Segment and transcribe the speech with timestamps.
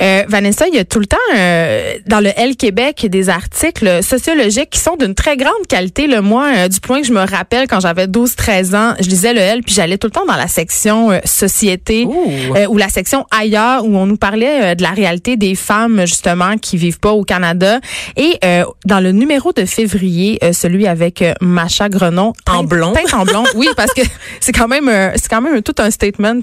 [0.00, 4.02] Euh, Vanessa, il y a tout le temps euh, dans le L Québec des articles
[4.02, 6.06] sociologiques qui sont d'une très grande qualité.
[6.06, 9.32] Le moi, euh, du point que je me rappelle quand j'avais 12-13 ans, je lisais
[9.32, 13.84] le L puis j'allais tout le temps dans la section société ou la section ailleurs
[13.84, 17.80] où on nous parlait de la réalité des femmes justement qui vivent pas au Canada.
[18.16, 18.38] Et
[18.84, 23.92] dans le numéro de février, celui avec Macha Grenon en blond, en blond, oui, parce
[23.92, 24.02] que
[24.40, 26.40] c'est quand même c'est quand même tout un statement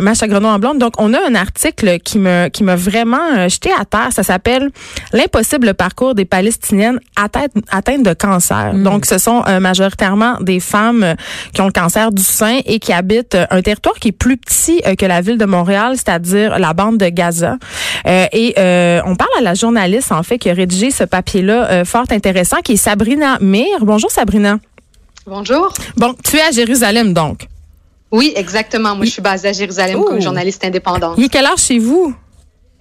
[0.00, 0.78] Macha Grenon en blonde.
[0.78, 4.08] Donc on a un article qui me qui m'a vraiment euh, jeté à terre.
[4.10, 4.70] Ça s'appelle
[5.12, 8.74] L'impossible parcours des Palestiniennes atteintes, de cancer.
[8.74, 8.82] Mm.
[8.82, 11.14] Donc, ce sont euh, majoritairement des femmes euh,
[11.52, 14.82] qui ont le cancer du sein et qui habitent un territoire qui est plus petit
[14.98, 17.56] que la ville de Montréal, c'est-à-dire la bande de Gaza.
[18.06, 18.54] et
[19.04, 22.72] on parle à la journaliste, en fait, qui a rédigé ce papier-là fort intéressant, qui
[22.72, 23.80] est Sabrina Mir.
[23.82, 24.58] Bonjour, Sabrina.
[25.26, 25.72] Bonjour.
[25.96, 27.46] Bon, tu es à Jérusalem, donc?
[28.12, 28.94] Oui, exactement.
[28.94, 31.14] Moi, je suis basée à Jérusalem comme journaliste indépendante.
[31.16, 32.14] Il est quelle heure chez vous?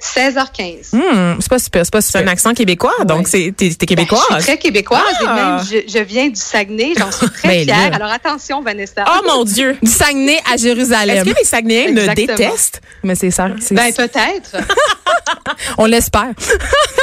[0.01, 0.95] 16h15.
[0.95, 2.21] Hmm, c'est pas super, c'est pas super.
[2.21, 4.21] un accent québécois, donc c'est t'es, québécoise.
[4.29, 5.35] Ben, je suis très québécoise et ah!
[5.35, 7.93] même je, viens du Saguenay, j'en suis très ben, fière.
[7.93, 9.05] Alors attention Vanessa.
[9.07, 11.17] Oh mon dieu, du Saguenay à Jérusalem.
[11.17, 12.81] Est-ce que les Saguenayens me détestent?
[13.03, 13.47] Mais c'est ça.
[13.71, 14.57] Ben peut-être.
[15.77, 16.31] On l'espère.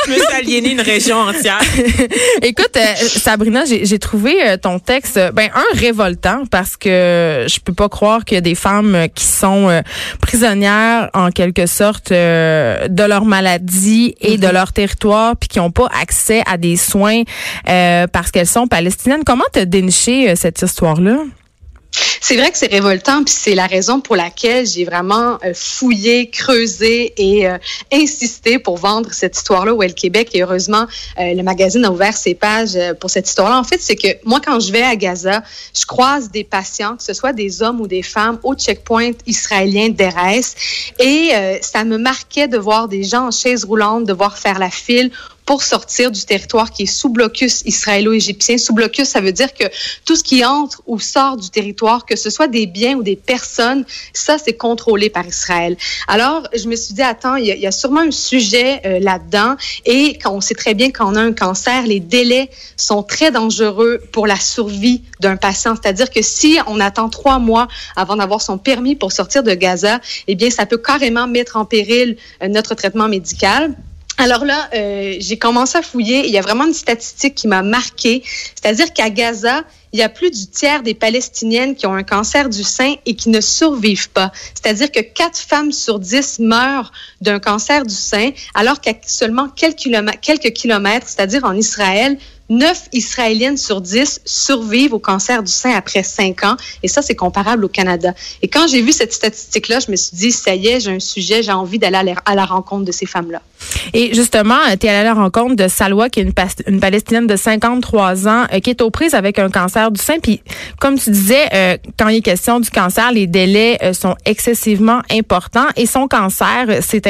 [0.07, 1.61] je me suis une région entière.
[2.43, 7.73] Écoute, euh, Sabrina, j'ai trouvé euh, ton texte, ben un révoltant parce que je peux
[7.73, 9.81] pas croire qu'il y a des femmes qui sont euh,
[10.21, 12.11] prisonnières en quelque sorte
[12.89, 14.53] de leur maladie et de mhm.
[14.53, 17.23] leur territoire, puis qui n'ont pas accès à des soins
[17.65, 19.25] parce qu'elles sont palestiniennes.
[19.25, 21.19] Comment te déniché cette histoire-là?
[22.21, 26.31] C'est vrai que c'est révoltant, puis c'est la raison pour laquelle j'ai vraiment euh, fouillé,
[26.31, 27.59] creusé et euh,
[27.93, 30.31] insisté pour vendre cette histoire-là au El Québec.
[30.35, 30.87] Et heureusement,
[31.19, 33.59] euh, le magazine a ouvert ses pages pour cette histoire-là.
[33.59, 35.43] En fait, c'est que moi, quand je vais à Gaza,
[35.75, 39.89] je croise des patients, que ce soit des hommes ou des femmes, au checkpoint israélien
[39.89, 40.41] d'Erez.
[40.99, 41.31] Et
[41.63, 45.11] ça me marquait de voir des gens en chaise roulante, de voir faire la file
[45.49, 48.59] pour sortir du territoire qui est sous blocus israélo-égyptien.
[48.59, 49.65] Sous blocus, ça veut dire que
[50.05, 53.17] tout ce qui entre ou sort du territoire, que ce soit des biens ou des
[53.17, 55.77] personnes, ça, c'est contrôlé par Israël.
[56.07, 59.57] Alors, je me suis dit, attends, il y a, sûrement un sujet euh, là-dedans.
[59.85, 64.01] Et quand on sait très bien qu'on a un cancer, les délais sont très dangereux
[64.13, 65.75] pour la survie d'un patient.
[65.81, 70.01] C'est-à-dire que si on attend trois mois avant d'avoir son permis pour sortir de Gaza,
[70.27, 73.75] eh bien, ça peut carrément mettre en péril euh, notre traitement médical.
[74.21, 76.27] Alors là, euh, j'ai commencé à fouiller.
[76.27, 78.25] Il y a vraiment une statistique qui m'a marqué,
[78.61, 79.63] c'est-à-dire qu'à Gaza,
[79.93, 83.15] il y a plus du tiers des Palestiniennes qui ont un cancer du sein et
[83.15, 84.33] qui ne survivent pas.
[84.55, 86.91] C'est-à-dire que quatre femmes sur dix meurent
[87.21, 93.81] d'un cancer du sein, alors qu'à seulement quelques kilomètres, c'est-à-dire en Israël, 9 Israéliennes sur
[93.81, 96.57] 10 survivent au cancer du sein après 5 ans.
[96.83, 98.15] Et ça, c'est comparable au Canada.
[98.43, 101.01] Et quand j'ai vu cette statistique-là, je me suis dit, ça y est, j'ai un
[101.01, 103.43] sujet, j'ai envie d'aller à la rencontre de ces femmes-là.
[103.93, 106.33] Et justement, tu es allée à la rencontre de Salwa, qui est
[106.67, 110.19] une, Palestinienne de 53 ans, euh, qui est aux prises avec un cancer du sein.
[110.23, 110.41] Puis,
[110.81, 115.01] comme tu disais, euh, quand il est question du cancer, les délais euh, sont excessivement
[115.11, 115.67] importants.
[115.77, 117.03] Et son cancer s'est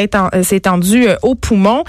[0.50, 1.84] étendu au poumon.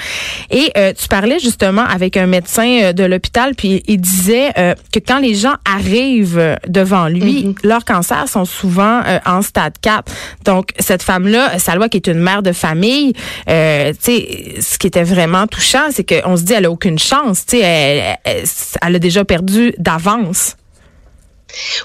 [0.51, 5.19] Et tu parlais justement avec un médecin de l'hôpital puis il disait euh, que quand
[5.19, 7.55] les gens arrivent devant lui, mhm.
[7.63, 10.11] leurs cancers sont souvent euh, en stade 4.
[10.45, 13.13] Donc cette femme-là, Salwa qui est une mère de famille,
[13.49, 16.99] euh, tu sais, ce qui était vraiment touchant, c'est qu'on se dit elle a aucune
[16.99, 18.43] chance, tu sais, elle,
[18.81, 20.55] elle a déjà perdu d'avance.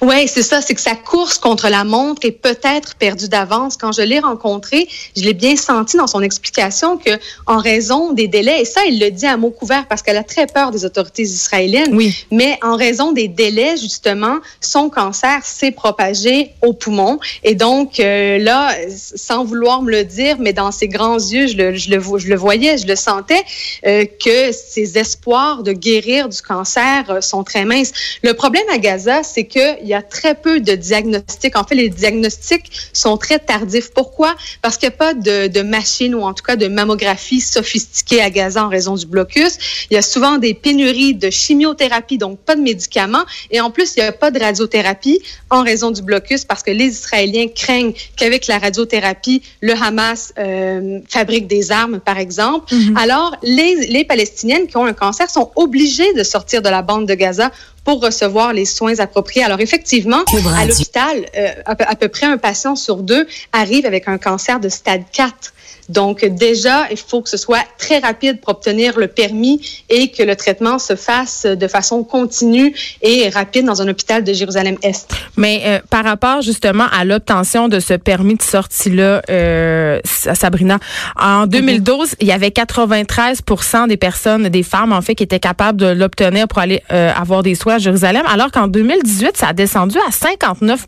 [0.02, 3.76] Oui, c'est ça, c'est que sa course contre la montre est peut-être perdue d'avance.
[3.76, 7.10] Quand je l'ai rencontré, je l'ai bien senti dans son explication que,
[7.46, 10.22] en raison des délais, et ça, il le dit à mot couvert parce qu'elle a
[10.24, 12.26] très peur des autorités israéliennes, oui.
[12.30, 17.18] mais en raison des délais, justement, son cancer s'est propagé au poumon.
[17.42, 21.56] Et donc, euh, là, sans vouloir me le dire, mais dans ses grands yeux, je
[21.56, 23.42] le, je le, je le voyais, je le sentais,
[23.86, 27.92] euh, que ses espoirs de guérir du cancer euh, sont très minces.
[28.22, 31.56] Le problème à Gaza, c'est que qu'il y a très peu de diagnostics.
[31.56, 33.90] En fait, les diagnostics sont très tardifs.
[33.92, 34.34] Pourquoi?
[34.62, 38.20] Parce qu'il n'y a pas de, de machine ou en tout cas de mammographie sophistiquée
[38.20, 39.86] à Gaza en raison du blocus.
[39.90, 43.24] Il y a souvent des pénuries de chimiothérapie, donc pas de médicaments.
[43.50, 45.20] Et en plus, il n'y a pas de radiothérapie
[45.50, 51.00] en raison du blocus parce que les Israéliens craignent qu'avec la radiothérapie, le Hamas euh,
[51.08, 52.74] fabrique des armes, par exemple.
[52.74, 52.98] Mm-hmm.
[52.98, 57.06] Alors, les, les Palestiniennes qui ont un cancer sont obligées de sortir de la bande
[57.06, 57.50] de Gaza
[57.84, 59.44] pour recevoir les soins appropriés.
[59.44, 60.24] Alors effectivement,
[60.56, 64.68] à l'hôpital, euh, à, peu près un patient sur deux arrive avec un cancer de
[64.68, 65.52] stade 4.
[65.88, 70.22] Donc déjà, il faut que ce soit très rapide pour obtenir le permis et que
[70.22, 75.10] le traitement se fasse de façon continue et rapide dans un hôpital de Jérusalem-Est.
[75.36, 80.78] Mais euh, par rapport justement à l'obtention de ce permis de sortie-là, euh, Sabrina,
[81.20, 85.78] en 2012, il y avait 93% des personnes, des femmes en fait, qui étaient capables
[85.78, 89.52] de l'obtenir pour aller euh, avoir des soins à Jérusalem, alors qu'en 2018, ça a
[89.52, 90.86] descendu à 59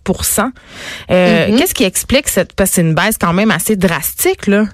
[1.10, 1.58] euh, mm-hmm.
[1.58, 4.64] Qu'est-ce qui explique cette, parce que c'est une baisse quand même assez drastique, là?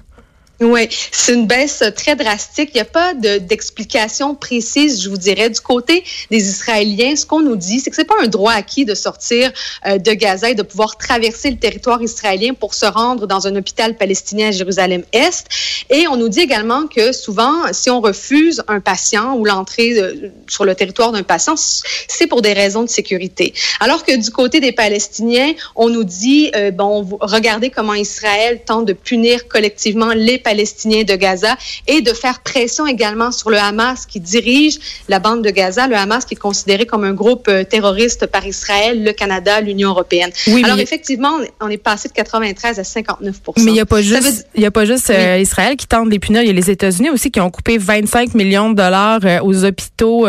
[0.61, 2.69] Oui, c'est une baisse très drastique.
[2.73, 7.15] Il n'y a pas d'explication précise, je vous dirais, du côté des Israéliens.
[7.15, 9.51] Ce qu'on nous dit, c'est que c'est pas un droit acquis de sortir
[9.87, 13.55] euh, de Gaza et de pouvoir traverser le territoire israélien pour se rendre dans un
[13.55, 15.47] hôpital palestinien à Jérusalem-Est.
[15.89, 20.31] Et on nous dit également que souvent, si on refuse un patient ou l'entrée euh,
[20.47, 23.53] sur le territoire d'un patient, c'est pour des raisons de sécurité.
[23.79, 28.85] Alors que du côté des Palestiniens, on nous dit, euh, bon, regardez comment Israël tente
[28.85, 31.55] de punir collectivement les palestiniens de Gaza
[31.87, 35.95] et de faire pression également sur le Hamas qui dirige la bande de Gaza, le
[35.95, 40.31] Hamas qui est considéré comme un groupe euh, terroriste par Israël, le Canada, l'Union européenne.
[40.47, 44.01] Oui, Alors effectivement, on est passé de 93 à 59 Mais il n'y a pas
[44.01, 46.41] juste, il y a pas juste euh, Israël qui tente des punir.
[46.41, 49.63] Il y a les États-Unis aussi qui ont coupé 25 millions de dollars euh, aux
[49.65, 50.27] hôpitaux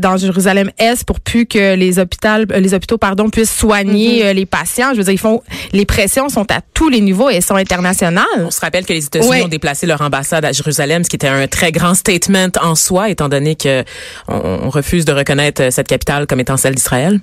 [0.00, 4.34] dans Jérusalem-Est pour plus que les hôpitaux, les hôpitaux pardon, puissent soigner mm-hmm.
[4.34, 4.88] les patients.
[4.92, 7.56] Je veux dire, ils font, les pressions sont à tous les niveaux et elles sont
[7.56, 8.24] internationales.
[8.38, 11.28] On se rappelle que les États-Unis ont déplacé leur ambassade à Jérusalem, ce qui était
[11.28, 13.84] un très grand statement en soi, étant donné que
[14.28, 17.20] on refuse de reconnaître cette capitale comme étant celle d'Israël?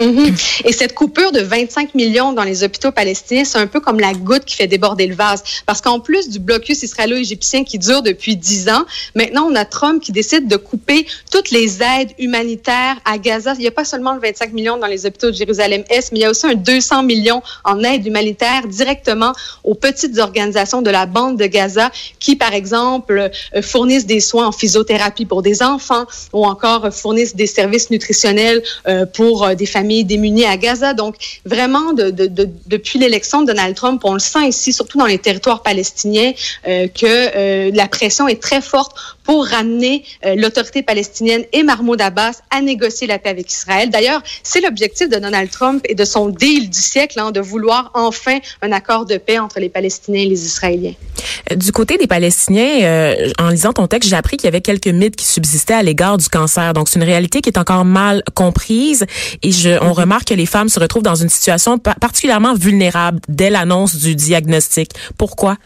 [0.00, 0.34] Mhm.
[0.64, 4.12] Et cette coupure de 25 millions dans les hôpitaux palestiniens, c'est un peu comme la
[4.12, 5.42] goutte qui fait déborder le vase.
[5.64, 8.84] Parce qu'en plus du blocus israélo-égyptien qui dure depuis 10 ans,
[9.14, 13.54] maintenant on a Trump qui décide de couper toutes les aides humanitaires à Gaza.
[13.54, 16.22] Il n'y a pas seulement le 25 millions dans les hôpitaux de Jérusalem-Est, mais il
[16.22, 19.32] y a aussi un 200 millions en aide humanitaire directement
[19.64, 21.90] aux petites organisations de la bande de Gaza
[22.20, 27.34] qui, par exemple, euh, fournissent des soins en physiothérapie pour des enfants ou encore fournissent
[27.34, 30.94] des services nutritionnels euh, pour euh, des familles démunies à Gaza.
[30.94, 32.10] Donc, vraiment, de,
[32.66, 36.32] depuis l'élection de Donald Trump, on le sent ici, surtout dans les territoires palestiniens,
[36.66, 42.00] euh, que euh, la pression est très forte pour ramener euh, l'autorité palestinienne et Mahmoud
[42.00, 43.90] Abbas à négocier la paix avec Israël.
[43.90, 47.90] D'ailleurs, c'est l'objectif de Donald Trump et de son deal du siècle, hein, de vouloir
[47.94, 50.94] enfin un accord de paix entre les Palestiniens et les Israéliens.
[51.54, 55.16] Du côté des Palestiniens, en lisant ton texte, j'ai appris qu'il y avait quelques mythes
[55.16, 56.72] qui subsistaient à l'égard du cancer.
[56.72, 59.06] Donc, c'est une réalité qui est encore mal comprise
[59.42, 63.50] et je, on remarque que les femmes se retrouvent dans une situation particulièrement vulnérable dès
[63.50, 64.90] l'annonce du diagnostic.
[65.18, 65.56] Pourquoi?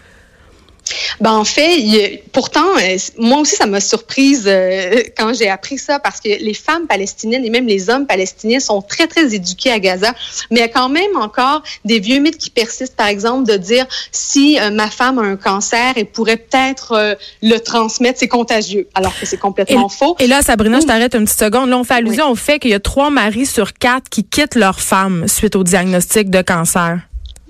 [1.20, 5.98] Ben en fait, pourtant, euh, moi aussi, ça m'a surprise euh, quand j'ai appris ça
[5.98, 9.78] parce que les femmes palestiniennes et même les hommes palestiniens sont très, très éduqués à
[9.78, 10.14] Gaza.
[10.50, 13.56] Mais il y a quand même encore des vieux mythes qui persistent, par exemple, de
[13.56, 18.88] dire si euh, ma femme a un cancer, elle pourrait peut-être le transmettre, c'est contagieux,
[18.94, 20.16] alors que c'est complètement faux.
[20.18, 21.70] Et là, Sabrina, je t'arrête une petite seconde.
[21.70, 24.54] Là, on fait allusion au fait qu'il y a trois maris sur quatre qui quittent
[24.54, 27.00] leur femme suite au diagnostic de cancer.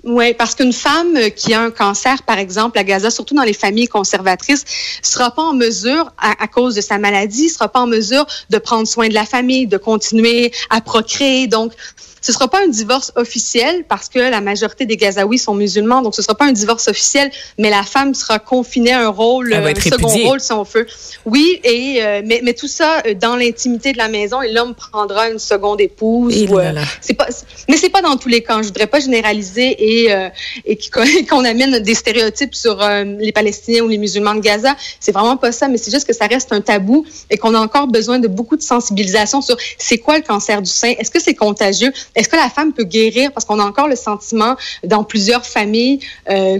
[0.03, 3.53] Oui, parce qu'une femme qui a un cancer, par exemple, à Gaza, surtout dans les
[3.53, 4.65] familles conservatrices,
[5.03, 8.87] sera pas en mesure, à, cause de sa maladie, sera pas en mesure de prendre
[8.87, 11.45] soin de la famille, de continuer à procréer.
[11.45, 11.73] Donc,
[12.21, 16.15] ce sera pas un divorce officiel parce que la majorité des Gazaouis sont musulmans, donc
[16.15, 19.75] ce sera pas un divorce officiel, mais la femme sera confinée à un rôle, un
[19.75, 20.87] second rôle si on veut.
[21.25, 24.75] Oui, et euh, mais, mais tout ça euh, dans l'intimité de la maison et l'homme
[24.75, 26.45] prendra une seconde épouse.
[26.49, 27.27] ou, euh, c'est pas,
[27.67, 28.61] mais c'est pas dans tous les cas.
[28.61, 30.11] Je voudrais pas généraliser et
[30.65, 30.77] et
[31.29, 32.79] qu'on amène des stéréotypes sur
[33.19, 34.75] les Palestiniens ou les musulmans de Gaza.
[34.99, 37.59] C'est vraiment pas ça, mais c'est juste que ça reste un tabou et qu'on a
[37.59, 41.19] encore besoin de beaucoup de sensibilisation sur c'est quoi le cancer du sein, est-ce que
[41.21, 43.31] c'est contagieux, est-ce que la femme peut guérir?
[43.31, 45.99] Parce qu'on a encore le sentiment dans plusieurs familles
[46.29, 46.59] euh,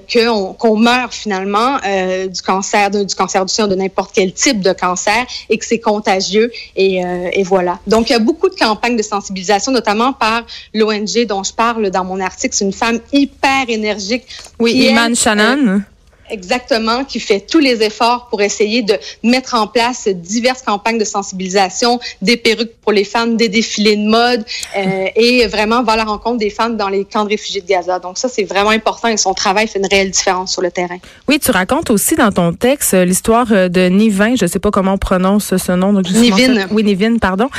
[0.60, 4.74] qu'on meurt finalement euh, du cancer, du cancer du sein, de n'importe quel type de
[4.74, 6.52] cancer et que c'est contagieux.
[6.76, 7.80] Et, euh, et, voilà.
[7.88, 10.44] Donc, il y a beaucoup de campagnes de sensibilisation, notamment par
[10.74, 12.56] l'ONG dont je parle dans mon article.
[12.56, 14.24] C'est une femme hyper énergique.
[14.60, 15.84] Oui, Iman Shannon.
[16.32, 21.04] Exactement, qui fait tous les efforts pour essayer de mettre en place diverses campagnes de
[21.04, 24.46] sensibilisation, des perruques pour les femmes, des défilés de mode
[24.78, 27.68] euh, et vraiment va à la rencontre des femmes dans les camps de réfugiés de
[27.68, 28.00] Gaza.
[28.00, 30.98] Donc ça, c'est vraiment important et son travail fait une réelle différence sur le terrain.
[31.28, 34.72] Oui, tu racontes aussi dans ton texte euh, l'histoire euh, de Nivin, je sais pas
[34.72, 35.92] comment on prononce ce nom.
[35.92, 36.68] Donc Nivin.
[36.72, 37.50] Oui, Nivin, pardon,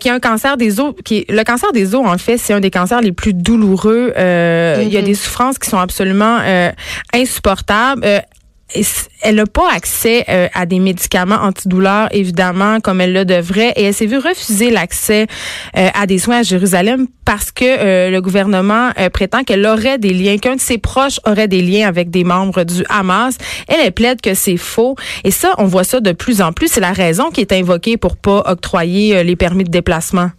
[0.00, 0.94] qui a un cancer des os.
[1.04, 4.12] Qui le cancer des os, en fait, c'est un des cancers les plus douloureux.
[4.16, 5.04] Il y a mm-hmm.
[5.04, 6.38] des souffrances qui sont absolument
[7.12, 8.04] insupportables
[9.22, 13.84] elle n'a pas accès euh, à des médicaments antidouleurs, évidemment, comme elle le devrait, et
[13.84, 15.26] elle s'est vue refuser l'accès
[15.76, 20.12] euh, à des soins à Jérusalem parce que euh, le gouvernement prétend qu'elle aurait des
[20.12, 23.36] liens, qu'un de ses proches aurait des liens avec des membres du Hamas.
[23.66, 24.94] Elle, elle plaide que c'est faux.
[25.24, 26.68] Et ça, on voit ça de plus en plus.
[26.68, 30.30] C'est la raison qui est invoquée pour pas octroyer les permis de déplacement.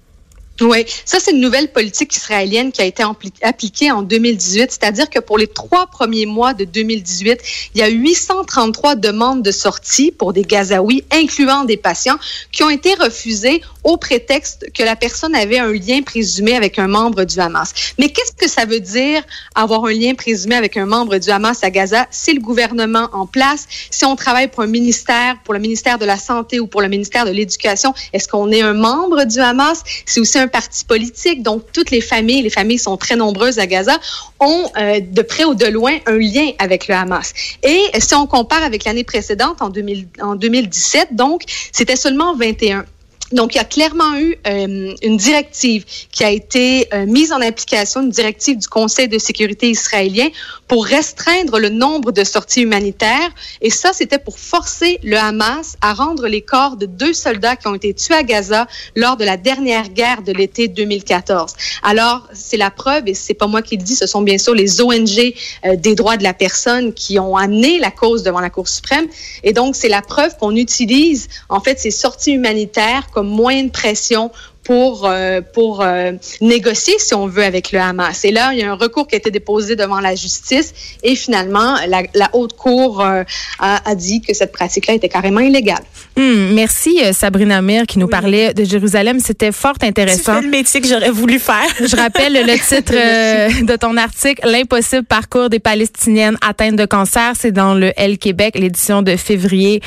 [0.59, 3.03] Oui, ça c'est une nouvelle politique israélienne qui a été
[3.43, 7.39] appliquée en 2018, c'est-à-dire que pour les trois premiers mois de 2018,
[7.75, 12.17] il y a 833 demandes de sortie pour des Gazaouis, incluant des patients,
[12.51, 16.87] qui ont été refusées au prétexte que la personne avait un lien présumé avec un
[16.87, 17.73] membre du Hamas.
[17.99, 19.23] Mais qu'est-ce que ça veut dire
[19.53, 22.07] avoir un lien présumé avec un membre du Hamas à Gaza?
[22.09, 23.67] C'est le gouvernement en place.
[23.91, 26.89] Si on travaille pour un ministère, pour le ministère de la Santé ou pour le
[26.89, 29.83] ministère de l'Éducation, est-ce qu'on est un membre du Hamas?
[30.05, 33.67] C'est aussi un parti politique, donc toutes les familles, les familles sont très nombreuses à
[33.67, 33.99] Gaza,
[34.39, 37.33] ont euh, de près ou de loin un lien avec le Hamas.
[37.63, 42.85] Et si on compare avec l'année précédente, en, 2000, en 2017, donc, c'était seulement 21.
[43.31, 47.41] Donc, il y a clairement eu euh, une directive qui a été euh, mise en
[47.41, 50.29] application, une directive du Conseil de sécurité israélien
[50.67, 53.29] pour restreindre le nombre de sorties humanitaires.
[53.61, 57.67] Et ça, c'était pour forcer le Hamas à rendre les corps de deux soldats qui
[57.67, 61.53] ont été tués à Gaza lors de la dernière guerre de l'été 2014.
[61.83, 64.53] Alors, c'est la preuve, et c'est pas moi qui le dis, ce sont bien sûr
[64.53, 65.33] les ONG
[65.65, 69.07] euh, des droits de la personne qui ont amené la cause devant la Cour suprême.
[69.43, 73.71] Et donc, c'est la preuve qu'on utilise, en fait, ces sorties humanitaires comme moyen de
[73.71, 74.31] pression
[74.67, 78.25] pour, euh, pour euh, négocier, si on veut, avec le Hamas.
[78.25, 81.15] Et là, il y a un recours qui a été déposé devant la justice et
[81.15, 83.23] finalement, la, la Haute Cour euh,
[83.59, 85.83] a, a, dit que cette pratique-là était carrément illégale.
[86.17, 89.21] Hum, merci, Sabrina Mir, qui nous parlait de Jérusalem.
[89.21, 90.35] C'était fort intéressant.
[90.35, 91.69] C'est le métier que j'aurais voulu faire.
[91.79, 92.91] Je rappelle le titre
[93.63, 97.35] de ton article, L'impossible parcours des Palestiniennes atteintes de cancer.
[97.39, 99.81] C'est dans le L Québec, l'édition de février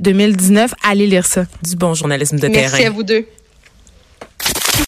[0.00, 0.72] 2019.
[0.88, 1.44] Allez lire ça.
[1.62, 2.70] Du bon journalisme de terrain.
[2.70, 3.26] Merci à vous deux.